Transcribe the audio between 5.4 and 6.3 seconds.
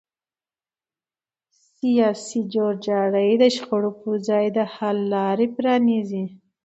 پرانیزي